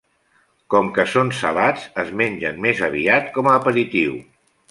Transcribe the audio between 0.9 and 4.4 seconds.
que són salats es mengen més aviat com a aperitiu.